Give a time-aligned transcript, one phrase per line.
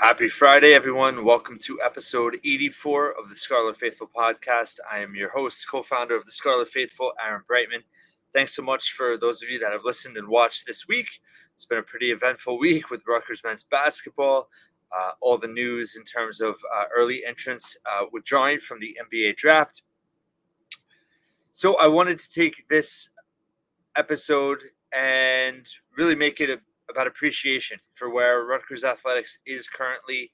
[0.00, 1.24] Happy Friday, everyone.
[1.24, 4.78] Welcome to episode 84 of the Scarlet Faithful podcast.
[4.88, 7.82] I am your host, co founder of the Scarlet Faithful, Aaron Breitman.
[8.32, 11.08] Thanks so much for those of you that have listened and watched this week.
[11.52, 14.48] It's been a pretty eventful week with Rutgers men's basketball.
[14.96, 19.34] Uh, all the news in terms of uh, early entrants uh, withdrawing from the NBA
[19.34, 19.82] draft.
[21.50, 23.10] So I wanted to take this
[23.96, 24.60] episode
[24.92, 26.60] and really make it a
[26.90, 30.32] about appreciation for where Rutgers athletics is currently,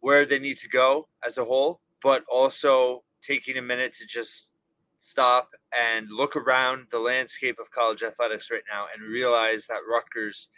[0.00, 4.50] where they need to go as a whole, but also taking a minute to just
[5.00, 10.50] stop and look around the landscape of college athletics right now and realize that Rutgers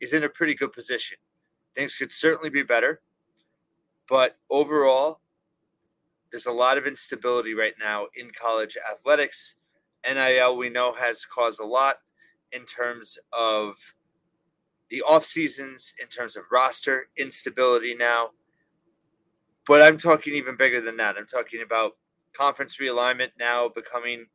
[0.00, 1.16] is in a pretty good position.
[1.74, 3.00] Things could certainly be better,
[4.08, 5.20] but overall,
[6.30, 9.56] there's a lot of instability right now in college athletics.
[10.04, 11.96] NIL, we know, has caused a lot
[12.52, 13.76] in terms of
[14.90, 18.30] the off seasons in terms of roster instability now.
[19.66, 21.16] But I'm talking even bigger than that.
[21.16, 21.96] I'm talking about
[22.32, 24.26] conference realignment now becoming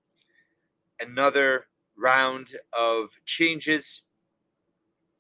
[1.00, 1.66] another
[1.98, 4.02] round of changes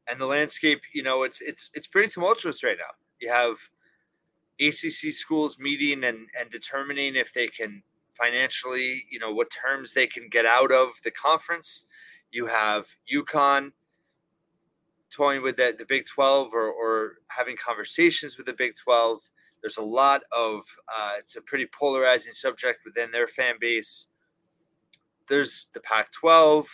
[0.08, 3.56] and the landscape you know it's it's it's pretty tumultuous right now you have
[4.60, 7.84] acc schools meeting and and determining if they can
[8.20, 11.86] financially you know what terms they can get out of the conference
[12.32, 13.72] you have UConn
[15.12, 19.20] toying with the, the Big 12 or, or having conversations with the Big 12.
[19.62, 24.08] There's a lot of, uh, it's a pretty polarizing subject within their fan base.
[25.28, 26.68] There's the Pac 12.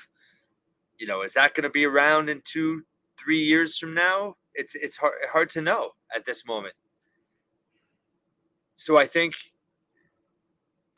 [0.98, 2.84] You know, is that going to be around in two,
[3.18, 4.36] three years from now?
[4.56, 6.74] It's, it's hard, hard to know at this moment.
[8.78, 9.34] So I think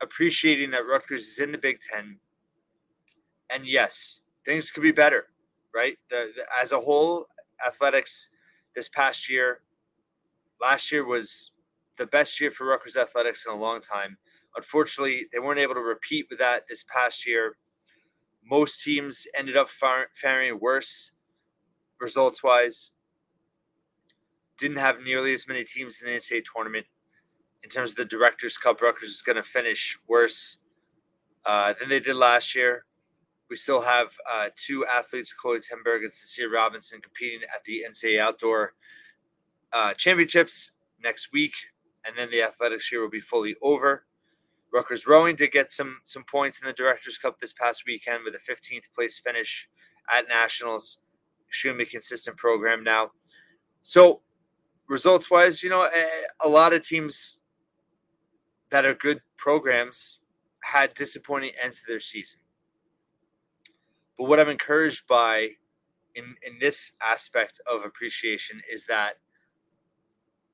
[0.00, 2.18] appreciating that Rutgers is in the Big Ten.
[3.50, 5.26] And yes, things could be better
[5.74, 5.98] right?
[6.10, 7.26] The, the, as a whole,
[7.66, 8.28] athletics
[8.74, 9.60] this past year,
[10.60, 11.52] last year was
[11.98, 14.18] the best year for Rutgers athletics in a long time.
[14.56, 17.56] Unfortunately, they weren't able to repeat with that this past year.
[18.44, 21.12] Most teams ended up far, faring worse
[22.00, 22.90] results wise.
[24.58, 26.86] Didn't have nearly as many teams in the NCAA tournament.
[27.62, 30.58] In terms of the Directors' Cup, Rutgers is going to finish worse
[31.44, 32.84] uh, than they did last year.
[33.50, 38.20] We still have uh, two athletes, Chloe Temberg and Cecilia Robinson, competing at the NCAA
[38.20, 38.74] Outdoor
[39.72, 40.70] uh, Championships
[41.02, 41.52] next week,
[42.06, 44.04] and then the athletics year will be fully over.
[44.72, 48.34] Rutgers rowing did get some some points in the Directors Cup this past weekend with
[48.34, 49.68] a 15th place finish
[50.08, 51.00] at nationals.
[51.48, 53.10] Extremely consistent program now.
[53.82, 54.20] So
[54.88, 56.06] results wise, you know, a,
[56.40, 57.40] a lot of teams
[58.70, 60.20] that are good programs
[60.62, 62.40] had disappointing ends to their season.
[64.20, 65.48] But what I'm encouraged by
[66.14, 69.14] in, in this aspect of appreciation is that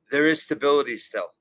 [0.08, 1.34] there is stability still.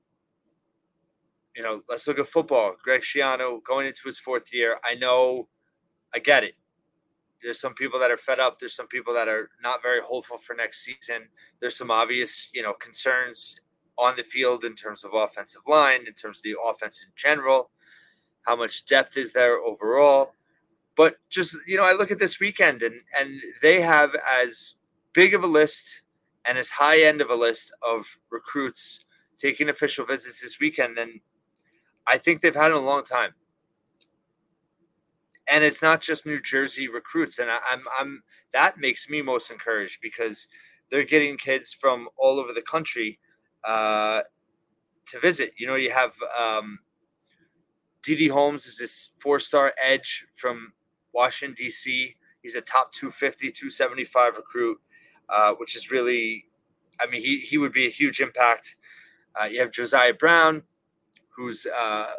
[1.54, 2.74] You know, let's look at football.
[2.82, 4.78] Greg Schiano going into his fourth year.
[4.84, 5.46] I know,
[6.12, 6.54] I get it.
[7.44, 8.58] There's some people that are fed up.
[8.58, 11.28] There's some people that are not very hopeful for next season.
[11.60, 13.60] There's some obvious, you know, concerns
[13.96, 17.70] on the field in terms of offensive line, in terms of the offense in general.
[18.42, 20.32] How much depth is there overall?
[20.96, 24.76] But just you know, I look at this weekend and and they have as
[25.12, 26.02] big of a list
[26.44, 29.00] and as high end of a list of recruits
[29.38, 31.20] taking official visits this weekend than
[32.06, 33.34] I think they've had in a long time.
[35.48, 39.50] And it's not just New Jersey recruits, and I, I'm I'm that makes me most
[39.50, 40.48] encouraged because
[40.90, 43.18] they're getting kids from all over the country
[43.64, 44.22] uh,
[45.06, 45.52] to visit.
[45.56, 46.80] You know, you have um,
[48.02, 50.72] DD Holmes is this four-star edge from
[51.16, 52.14] Washington, D.C.
[52.42, 54.78] He's a top 250, 275 recruit,
[55.30, 56.44] uh, which is really,
[57.00, 58.76] I mean, he, he would be a huge impact.
[59.34, 60.62] Uh, you have Josiah Brown,
[61.34, 62.12] who's uh,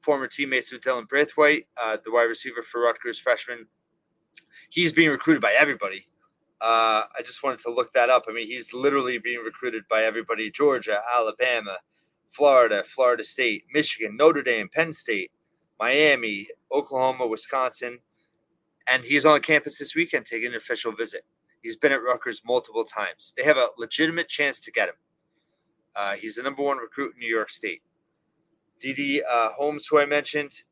[0.00, 3.66] former teammates with Dylan Braithwaite, uh, the wide receiver for Rutgers freshman.
[4.68, 6.06] He's being recruited by everybody.
[6.60, 8.24] Uh, I just wanted to look that up.
[8.28, 11.78] I mean, he's literally being recruited by everybody Georgia, Alabama,
[12.28, 15.30] Florida, Florida State, Michigan, Notre Dame, Penn State,
[15.78, 17.98] Miami, Oklahoma, Wisconsin
[18.90, 21.24] and he's on campus this weekend taking an official visit.
[21.62, 23.34] He's been at Rutgers multiple times.
[23.36, 24.94] They have a legitimate chance to get him.
[25.94, 27.82] Uh, he's the number one recruit in New York State.
[28.82, 30.62] DD uh, Holmes, who I mentioned,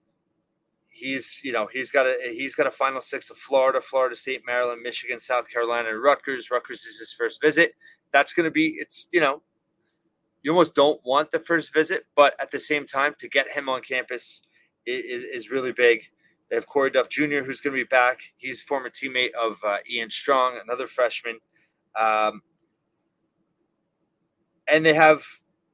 [0.88, 4.42] he's you know he's got a he's got a final six of Florida, Florida State,
[4.46, 6.50] Maryland, Michigan, South Carolina, and Rutgers.
[6.50, 7.74] Rutgers is his first visit.
[8.12, 9.42] That's going to be it's you know
[10.42, 13.68] you almost don't want the first visit, but at the same time to get him
[13.68, 14.40] on campus
[14.86, 16.04] is is really big.
[16.48, 18.20] They have Corey Duff Jr., who's going to be back.
[18.36, 21.38] He's a former teammate of uh, Ian Strong, another freshman.
[21.94, 22.42] Um,
[24.68, 25.22] and they have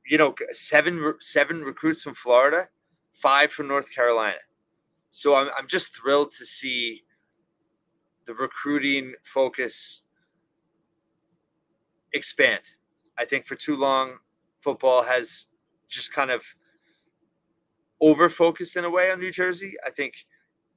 [0.06, 2.68] you know seven seven recruits from Florida,
[3.12, 4.38] five from North Carolina.
[5.10, 7.02] So I'm I'm just thrilled to see
[8.26, 10.02] the recruiting focus
[12.12, 12.62] expand.
[13.18, 14.18] I think for too long,
[14.58, 15.46] football has
[15.88, 16.42] just kind of
[18.00, 19.74] over focused in a way on New Jersey.
[19.86, 20.14] I think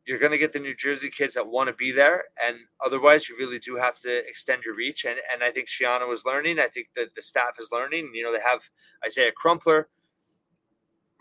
[0.07, 3.27] you're going to get the New Jersey kids that want to be there, and otherwise,
[3.27, 5.03] you really do have to extend your reach.
[5.03, 6.59] And and I think Schiano is learning.
[6.59, 8.11] I think that the staff is learning.
[8.13, 8.61] You know, they have
[9.05, 9.89] Isaiah Crumpler,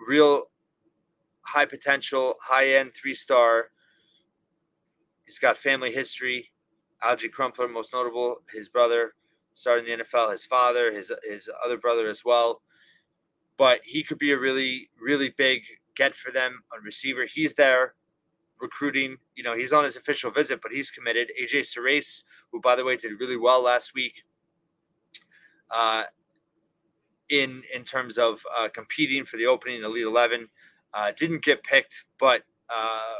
[0.08, 0.44] real
[1.42, 3.70] high potential, high end three star.
[5.24, 6.52] He's got family history.
[7.02, 9.14] Alge Crumpler, most notable, his brother
[9.52, 12.62] started in the NFL, his father, his his other brother as well.
[13.56, 15.62] But he could be a really, really big
[15.96, 17.24] get for them on receiver.
[17.24, 17.94] He's there
[18.60, 19.16] recruiting.
[19.34, 21.30] You know, he's on his official visit, but he's committed.
[21.40, 22.22] AJ Surace,
[22.52, 24.24] who by the way did really well last week,
[25.70, 26.04] uh,
[27.28, 30.48] in in terms of uh, competing for the opening Elite Eleven,
[30.94, 33.16] uh, didn't get picked, but uh,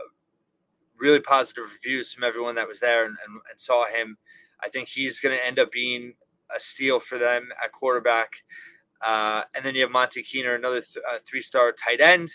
[0.99, 4.17] really positive reviews from everyone that was there and, and, and saw him.
[4.63, 6.15] I think he's going to end up being
[6.55, 8.31] a steal for them at quarterback.
[9.05, 12.31] Uh, and then you have Monte Keener, another th- uh, three-star tight end.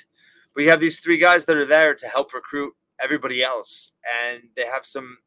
[0.56, 3.92] You have these three guys that are there to help recruit everybody else,
[4.26, 5.18] and they have some,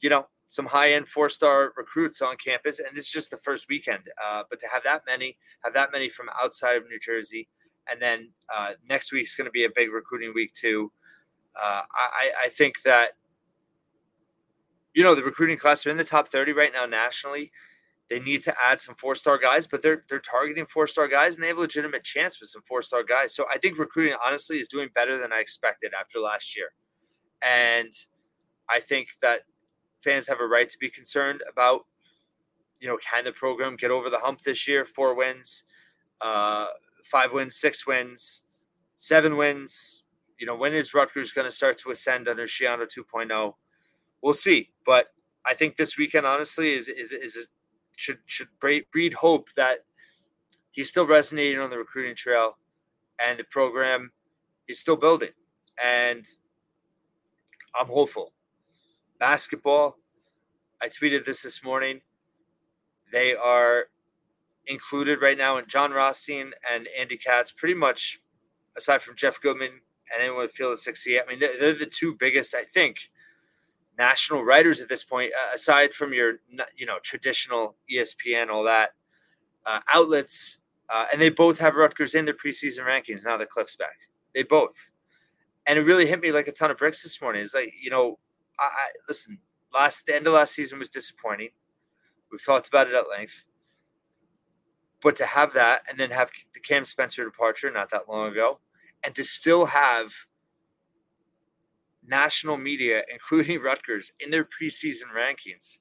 [0.00, 2.78] you know, some high-end four-star recruits on campus.
[2.78, 4.04] And this is just the first weekend.
[4.24, 7.48] Uh, but to have that many, have that many from outside of New Jersey,
[7.90, 10.92] and then uh, next week is going to be a big recruiting week too.
[11.60, 13.12] Uh, I, I think that
[14.94, 17.50] you know the recruiting class are in the top 30 right now nationally
[18.08, 21.34] they need to add some four star guys, but they're they're targeting four star guys
[21.34, 23.34] and they have a legitimate chance with some four star guys.
[23.34, 26.72] So I think recruiting honestly is doing better than I expected after last year.
[27.42, 27.92] And
[28.68, 29.42] I think that
[30.00, 31.86] fans have a right to be concerned about,
[32.80, 34.84] you know, can the program get over the hump this year?
[34.84, 35.64] Four wins,
[36.20, 36.66] uh,
[37.04, 38.42] five wins, six wins,
[38.96, 40.04] seven wins.
[40.38, 43.54] You know, when is Rutgers going to start to ascend under Schiano 2.0?
[44.22, 44.70] We'll see.
[44.84, 45.08] But
[45.44, 47.42] I think this weekend, honestly, is is is a,
[47.96, 49.78] should should breed hope that
[50.70, 52.56] he's still resonating on the recruiting trail,
[53.20, 54.12] and the program
[54.68, 55.30] is still building.
[55.82, 56.26] And
[57.74, 58.32] I'm hopeful.
[59.18, 59.96] Basketball,
[60.80, 62.00] I tweeted this this morning.
[63.12, 63.86] They are
[64.66, 68.20] included right now in Jon Rothstein and Andy Katz, pretty much
[68.76, 69.80] aside from Jeff Goodman
[70.12, 71.20] and anyone with Field of 68.
[71.20, 73.10] I mean, they're, they're the two biggest, I think,
[73.98, 76.34] national writers at this point, uh, aside from your
[76.76, 78.90] you know traditional ESPN, all that
[79.66, 83.26] uh, outlets, uh, and they both have Rutgers in their preseason rankings.
[83.26, 83.96] Now the Cliffs back,
[84.34, 84.88] they both,
[85.68, 87.42] and it really hit me like a ton of bricks this morning.
[87.42, 88.18] It's like you know,
[88.58, 89.38] I, I listen.
[89.72, 91.50] Last the end of last season was disappointing.
[92.32, 93.42] We've talked about it at length,
[95.02, 98.60] but to have that and then have the Cam Spencer departure not that long ago,
[99.04, 100.10] and to still have
[102.02, 105.78] national media, including Rutgers, in their preseason rankings.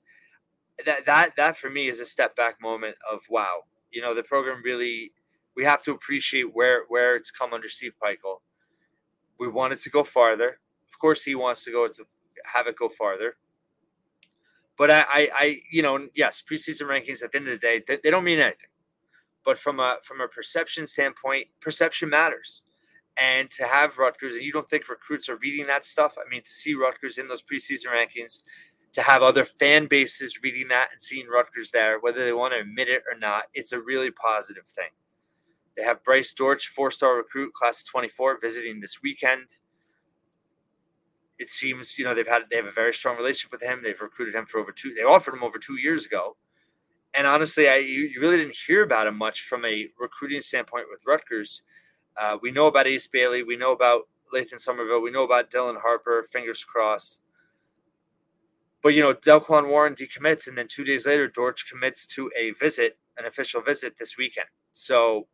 [0.85, 3.61] That that that for me is a step back moment of wow.
[3.89, 5.13] You know, the program really
[5.55, 8.39] we have to appreciate where where it's come under Steve Pikiell.
[9.39, 10.59] We wanted to go farther.
[10.91, 12.03] Of course, he wants to go to
[12.45, 13.35] have it go farther.
[14.77, 17.83] But I, I, I you know, yes, preseason rankings at the end of the day,
[17.87, 18.69] they, they don't mean anything.
[19.43, 22.63] But from a from a perception standpoint, perception matters
[23.17, 26.17] and to have Rutgers, and you don't think recruits are reading that stuff?
[26.23, 28.43] I mean, to see Rutgers in those preseason rankings,
[28.93, 32.59] to have other fan bases reading that and seeing Rutgers there, whether they want to
[32.59, 34.89] admit it or not, it's a really positive thing.
[35.77, 39.57] They have Bryce Dortch, four star recruit, class of 24, visiting this weekend.
[41.39, 43.81] It seems, you know, they've had they have a very strong relationship with him.
[43.83, 46.35] They've recruited him for over two, they offered him over two years ago.
[47.13, 50.87] And honestly, I you, you really didn't hear about him much from a recruiting standpoint
[50.89, 51.61] with Rutgers
[52.17, 53.43] uh, we know about Ace Bailey.
[53.43, 55.03] We know about Lathan Sommerville.
[55.03, 56.27] We know about Dylan Harper.
[56.31, 57.23] Fingers crossed.
[58.81, 62.51] But you know, Delquan Warren decommits, and then two days later, Dortch commits to a
[62.51, 64.47] visit, an official visit this weekend.
[64.73, 65.27] So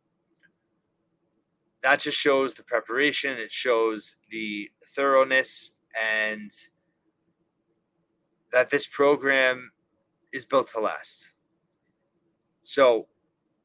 [1.84, 3.36] that just shows the preparation.
[3.36, 6.50] It shows the thoroughness and
[8.52, 9.70] that this program
[10.32, 11.28] is built to last.
[12.62, 13.08] So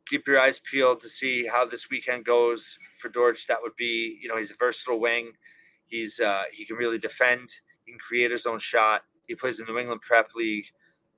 [0.06, 3.48] keep your eyes peeled to see how this weekend goes for Dortch.
[3.48, 5.32] That would be, you know, he's a versatile wing.
[5.88, 7.48] He's uh, he can really defend.
[7.86, 9.04] He can create his own shot.
[9.28, 10.66] He plays in the New England Prep League,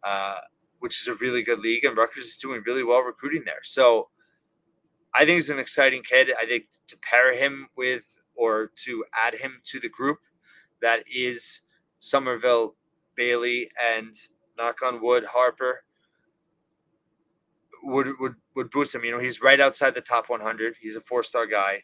[0.04, 0.42] uh,
[0.78, 3.64] which is a really good league, and Rutgers is doing really well recruiting there.
[3.64, 4.10] So
[5.14, 6.32] I think he's an exciting kid.
[6.42, 10.20] I think to pair him with or to add him to the group
[10.82, 11.62] that is
[12.02, 12.74] Sommerville,
[13.16, 14.16] Bailey, and
[14.58, 15.84] knock on wood, Harper
[17.84, 19.04] would would would boost him.
[19.04, 20.76] You know, he's right outside the top 100.
[20.82, 21.84] He's a four star guy.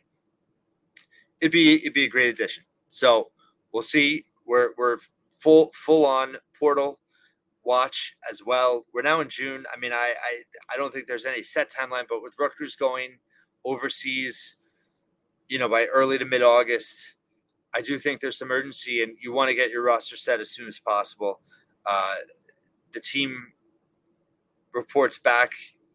[1.42, 2.64] It'd be it'd be a great addition.
[2.90, 3.32] So
[3.74, 4.26] we'll see.
[4.46, 4.98] We're we're
[5.40, 7.00] full full on portal
[7.68, 8.86] watch as well.
[8.94, 9.66] We're now in June.
[9.72, 10.44] I mean, I I,
[10.74, 13.20] I don't think there's any set timeline, but with Rutgers going
[13.66, 14.56] overseas,
[15.48, 17.16] you know, by early to mid August,
[17.76, 20.50] I do think there's some urgency, and you want to get your roster set as
[20.50, 21.42] soon as possible.
[21.86, 22.16] Uh,
[22.94, 23.54] the team
[24.74, 25.52] reports back,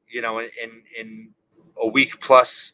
[0.09, 1.31] you know, in in
[1.83, 2.73] a week plus,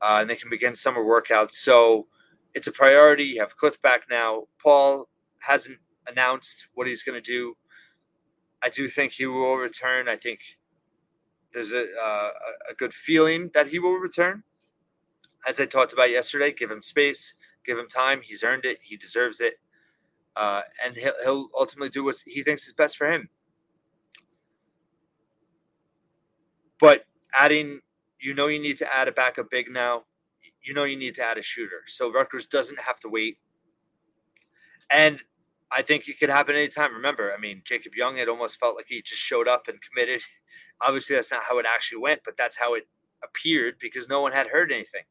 [0.00, 1.52] uh, and they can begin summer workouts.
[1.52, 2.06] So
[2.54, 3.24] it's a priority.
[3.24, 4.44] You have Cliff back now.
[4.62, 5.08] Paul
[5.40, 7.54] hasn't announced what he's going to do.
[8.62, 10.08] I do think he will return.
[10.08, 10.40] I think
[11.52, 12.30] there's a uh,
[12.70, 14.42] a good feeling that he will return.
[15.46, 17.34] As I talked about yesterday, give him space,
[17.64, 18.20] give him time.
[18.22, 18.78] He's earned it.
[18.82, 19.54] He deserves it,
[20.36, 23.28] uh, and he'll, he'll ultimately do what he thinks is best for him.
[26.80, 27.80] But adding,
[28.20, 30.04] you know, you need to add a backup big now.
[30.62, 31.82] You know, you need to add a shooter.
[31.86, 33.38] So Rutgers doesn't have to wait.
[34.90, 35.22] And
[35.70, 36.94] I think it could happen anytime.
[36.94, 40.22] Remember, I mean, Jacob Young, it almost felt like he just showed up and committed.
[40.80, 42.88] Obviously, that's not how it actually went, but that's how it
[43.22, 45.02] appeared because no one had heard anything.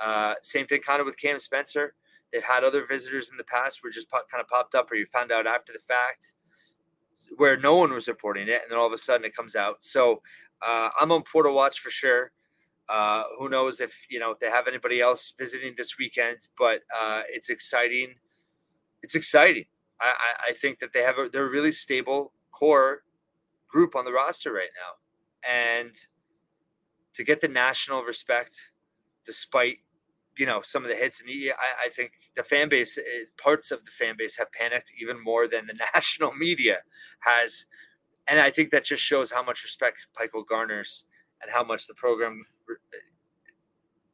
[0.00, 1.94] Uh, same thing kind of with Cam Spencer.
[2.32, 5.06] They've had other visitors in the past where just kind of popped up or you
[5.06, 6.34] found out after the fact
[7.36, 8.62] where no one was reporting it.
[8.62, 9.82] And then all of a sudden it comes out.
[9.82, 10.22] So
[10.62, 12.32] uh, I'm on Portal Watch for sure.
[12.88, 16.38] Uh, who knows if you know if they have anybody else visiting this weekend?
[16.58, 18.14] But uh, it's exciting.
[19.02, 19.66] It's exciting.
[20.00, 23.02] I, I, think that they have a they're a really stable core
[23.68, 25.94] group on the roster right now, and
[27.14, 28.70] to get the national respect,
[29.24, 29.78] despite
[30.38, 33.70] you know some of the hits, and I, I think the fan base is, parts
[33.70, 36.78] of the fan base have panicked even more than the national media
[37.20, 37.66] has
[38.30, 41.04] and I think that just shows how much respect Pikiell garners
[41.42, 42.98] and how much the program eh,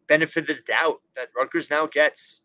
[0.06, 2.40] benefited the doubt that Rutgers now gets.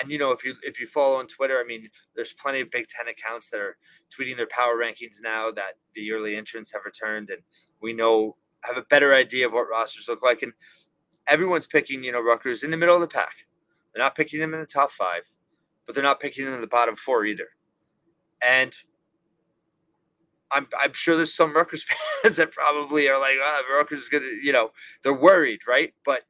[0.00, 2.70] And you know, if you if you follow on Twitter, I mean, there's plenty of
[2.70, 3.76] Big Ten accounts that are
[4.16, 7.42] tweeting their power rankings now that the early entrants have returned, and
[7.80, 10.42] we know have a better idea of what rosters look like.
[10.42, 10.52] And
[11.26, 13.34] everyone's picking, you know, Rutgers in the middle of the pack.
[13.92, 15.22] They're not picking them in the top five,
[15.86, 17.48] but they're not picking them in the bottom four either.
[18.46, 18.74] And
[20.50, 21.84] I'm I'm sure there's some Rutgers
[22.22, 24.70] fans that probably are like, ah, Rutgers is gonna, you know,
[25.02, 25.92] they're worried, right?
[26.04, 26.22] But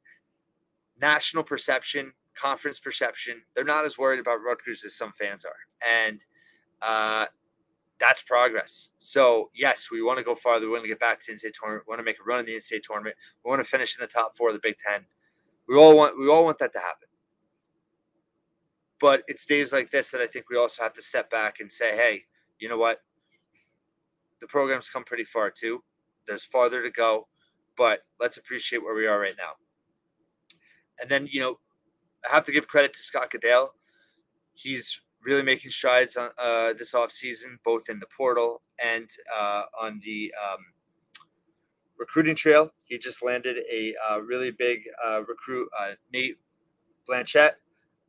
[1.00, 5.52] national perception, conference perception, they're not as worried about Rutgers as some fans are,
[5.86, 6.24] and
[6.82, 7.26] uh,
[7.98, 8.90] that's progress.
[8.98, 10.66] So yes, we want to go farther.
[10.66, 11.84] We want to get back to the NCAA tournament.
[11.86, 13.16] We want to make a run in the NCAA tournament.
[13.44, 15.04] We want to finish in the top four of the Big Ten.
[15.68, 17.08] We all want we all want that to happen.
[19.00, 21.72] But it's days like this that I think we also have to step back and
[21.72, 22.24] say, hey,
[22.58, 23.02] you know what?
[24.40, 25.82] the program's come pretty far too.
[26.26, 27.26] There's farther to go,
[27.76, 29.52] but let's appreciate where we are right now.
[31.00, 31.58] And then, you know,
[32.24, 33.70] I have to give credit to Scott Goodale.
[34.54, 40.00] He's really making strides on uh, this offseason, both in the portal and uh, on
[40.04, 40.58] the um,
[41.98, 42.72] recruiting trail.
[42.84, 46.38] He just landed a uh, really big uh, recruit, uh, Nate
[47.06, 47.56] Blanchette.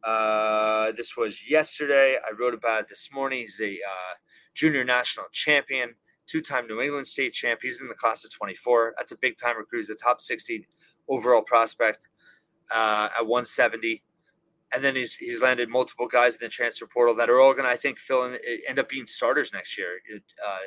[0.03, 2.17] Uh, this was yesterday.
[2.17, 3.39] I wrote about it this morning.
[3.39, 3.79] He's a
[4.53, 5.95] junior national champion
[6.29, 7.59] two-time New England State champ.
[7.61, 8.93] He's in the class of 24.
[8.97, 9.79] That's a big-time recruit.
[9.79, 10.67] He's a top 60
[11.07, 12.07] overall prospect
[12.71, 14.03] uh, at 170.
[14.71, 17.65] And then he's he's landed multiple guys in the transfer portal that are all going
[17.65, 19.99] to, I think, fill in, end up being starters next year.
[20.45, 20.57] Uh,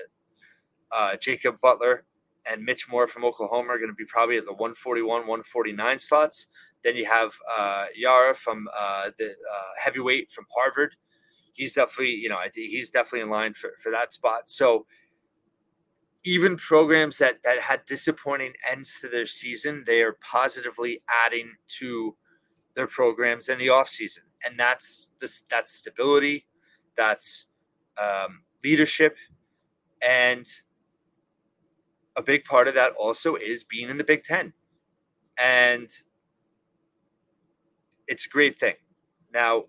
[0.90, 2.04] uh, Jacob Butler
[2.50, 6.49] and Mitch Moore from Oklahoma are going to be probably at the 141, 149 slots.
[6.85, 10.97] Then you have uh, Yara from uh, the uh, heavyweight from Harvard.
[11.52, 14.49] He's definitely, you know, he's definitely in line for, for that spot.
[14.49, 14.87] So
[16.25, 22.17] even programs that that had disappointing ends to their season, they are positively adding to
[22.75, 24.21] their programs in the offseason.
[24.45, 26.47] And that's this that's stability,
[26.97, 27.47] that's
[27.99, 29.17] um, leadership,
[30.02, 30.47] and
[32.17, 34.52] a big part of that also is being in the Big Ten.
[35.43, 35.88] And
[38.07, 38.75] it's a great thing.
[39.33, 39.64] Now,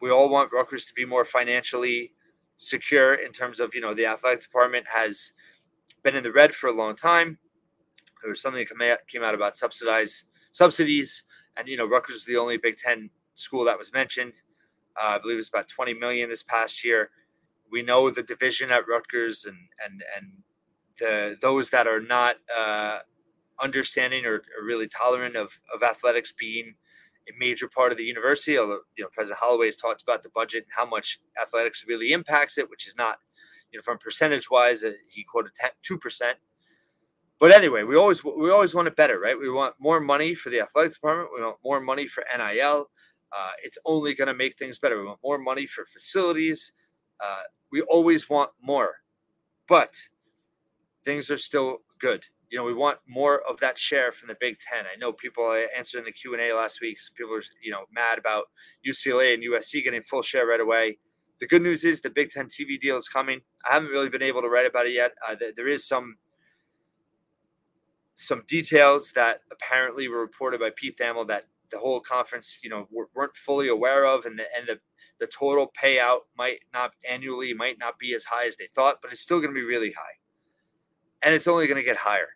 [0.00, 2.12] we all want Rutgers to be more financially
[2.58, 5.32] secure in terms of you know the athletic department has
[6.02, 7.38] been in the red for a long time.
[8.22, 11.24] There was something that came out about subsidized subsidies,
[11.56, 14.42] and you know Rutgers was the only Big Ten school that was mentioned.
[15.00, 17.10] Uh, I believe it's about 20 million this past year.
[17.70, 20.32] We know the division at Rutgers and and and
[20.98, 23.00] the those that are not uh,
[23.60, 26.74] understanding or, or really tolerant of of athletics being
[27.28, 28.58] a major part of the university.
[28.58, 32.12] Although you know President Holloway has talked about the budget and how much athletics really
[32.12, 33.18] impacts it, which is not
[33.72, 35.52] you know from percentage wise, uh, he quoted
[35.82, 36.38] two percent.
[37.38, 39.38] but anyway, we always we always want it better, right?
[39.38, 41.30] We want more money for the athletic department.
[41.34, 42.90] We want more money for NIL.
[43.36, 44.98] Uh, it's only going to make things better.
[44.98, 46.72] We want more money for facilities.
[47.22, 48.96] Uh, we always want more,
[49.68, 49.94] but
[51.04, 52.24] things are still good.
[52.50, 54.84] You know, we want more of that share from the Big Ten.
[54.86, 57.00] I know people answered in the Q and A last week.
[57.00, 58.44] Some people are you know mad about
[58.86, 60.98] UCLA and USC getting full share right away.
[61.38, 63.40] The good news is the Big Ten TV deal is coming.
[63.68, 65.12] I haven't really been able to write about it yet.
[65.26, 66.16] Uh, there is some
[68.14, 72.88] some details that apparently were reported by Pete Thamel that the whole conference, you know,
[73.14, 74.78] weren't fully aware of, and the and the,
[75.20, 79.12] the total payout might not annually might not be as high as they thought, but
[79.12, 80.16] it's still going to be really high,
[81.22, 82.28] and it's only going to get higher.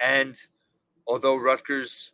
[0.00, 0.36] And
[1.06, 2.12] although Rutgers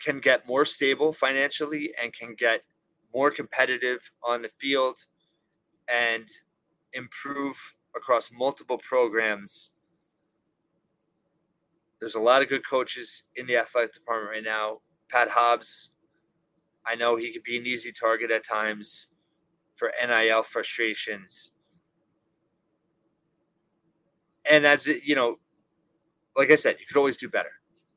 [0.00, 2.62] can get more stable financially and can get
[3.14, 4.98] more competitive on the field
[5.88, 6.28] and
[6.92, 7.56] improve
[7.96, 9.70] across multiple programs.
[12.00, 14.78] There's a lot of good coaches in the athletic department right now.
[15.10, 15.90] Pat Hobbs,
[16.86, 19.08] I know he could be an easy target at times
[19.74, 21.50] for NIL frustrations.
[24.50, 25.38] And as it, you know,
[26.36, 27.50] like I said, you could always do better,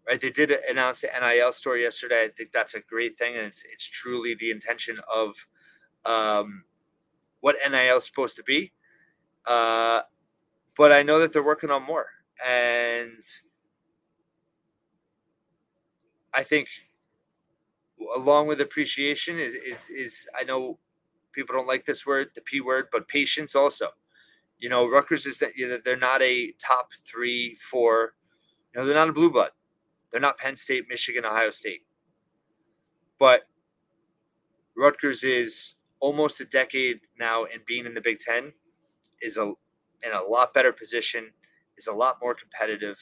[0.07, 0.19] right?
[0.19, 2.23] They did announce the NIL story yesterday.
[2.25, 5.35] I think that's a great thing, and it's it's truly the intention of
[6.05, 6.63] um,
[7.41, 8.71] what NIL is supposed to be.
[9.45, 10.01] Uh,
[10.77, 12.07] but I know that they're working on more.
[12.45, 13.19] And
[16.33, 16.67] I think
[18.15, 20.79] along with appreciation is, is, is I know
[21.33, 23.89] people don't like this word, the P word, but patience also.
[24.61, 25.51] You know, Rutgers is that
[25.83, 28.13] they're not a top three, four,
[28.73, 29.49] you know, they're not a blue blood.
[30.11, 31.81] They're not Penn State, Michigan, Ohio State.
[33.17, 33.47] But
[34.77, 38.53] Rutgers is almost a decade now in being in the Big Ten
[39.21, 39.53] is a
[40.03, 41.31] in a lot better position,
[41.77, 42.97] is a lot more competitive,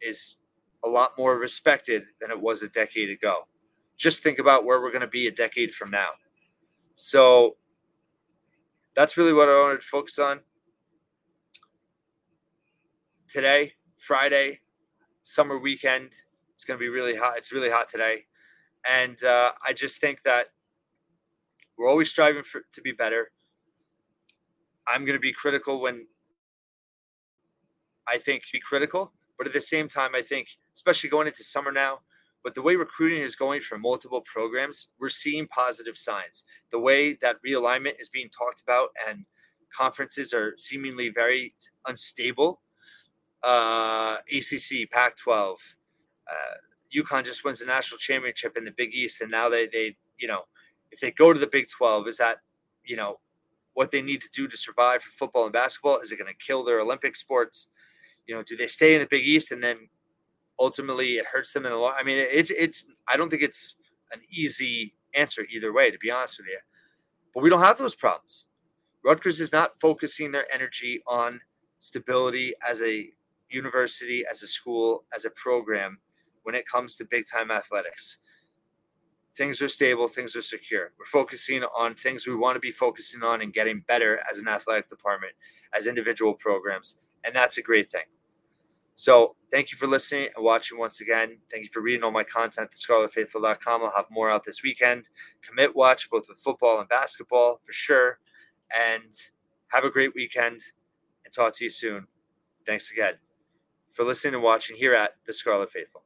[0.00, 0.36] is
[0.84, 3.46] a lot more respected than it was a decade ago.
[3.96, 6.10] Just think about where we're going to be a decade from now.
[6.94, 7.56] So
[8.94, 10.40] that's really what I wanted to focus on
[13.30, 14.60] today, Friday,
[15.22, 16.12] summer weekend.
[16.54, 17.38] It's going to be really hot.
[17.38, 18.24] It's really hot today.
[18.88, 20.48] And uh, I just think that
[21.78, 23.30] we're always striving for, to be better.
[24.86, 26.06] I'm going to be critical when
[28.08, 31.70] I think be critical, but at the same time, I think, especially going into summer
[31.70, 32.00] now,
[32.42, 36.42] but the way recruiting is going for multiple programs, we're seeing positive signs.
[36.72, 39.24] The way that realignment is being talked about and
[39.72, 41.54] conferences are seemingly very
[41.86, 42.60] unstable.
[43.42, 45.58] Uh, ACC, Pac 12,
[46.30, 46.34] uh,
[46.96, 50.28] UConn just wins the national championship in the Big East, and now they, they, you
[50.28, 50.42] know,
[50.90, 52.38] if they go to the Big 12, is that,
[52.84, 53.18] you know,
[53.74, 55.98] what they need to do to survive for football and basketball?
[56.00, 57.68] Is it going to kill their Olympic sports?
[58.26, 59.88] You know, do they stay in the Big East and then
[60.58, 61.94] ultimately it hurts them in the long?
[61.98, 62.86] I mean, it's it's.
[63.08, 63.76] I don't think it's
[64.12, 66.58] an easy answer either way, to be honest with you.
[67.34, 68.46] But we don't have those problems.
[69.04, 71.40] Rutgers is not focusing their energy on
[71.78, 73.10] stability as a
[73.50, 75.98] university, as a school, as a program
[76.42, 78.18] when it comes to big time athletics
[79.36, 80.92] things are stable, things are secure.
[80.98, 84.48] We're focusing on things we want to be focusing on and getting better as an
[84.48, 85.32] athletic department,
[85.72, 86.96] as individual programs.
[87.24, 88.04] And that's a great thing.
[88.96, 91.38] So thank you for listening and watching once again.
[91.50, 93.82] Thank you for reading all my content at scarletfaithful.com.
[93.82, 95.08] I'll have more out this weekend.
[95.40, 98.18] Commit watch both with football and basketball for sure.
[98.74, 99.14] And
[99.68, 100.60] have a great weekend
[101.24, 102.08] and talk to you soon.
[102.66, 103.14] Thanks again
[103.92, 106.02] for listening and watching here at the Scarlet Faithful.